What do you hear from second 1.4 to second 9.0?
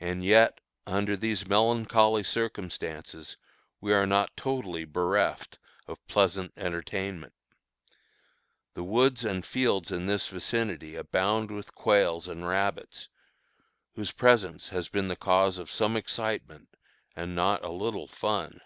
melancholy circumstances we are not totally bereft of pleasant entertainment. The